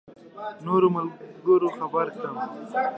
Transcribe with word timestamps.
نورو 0.65 0.87
ملګرو 0.95 1.69
خبر 1.77 2.05
کړم. 2.17 2.35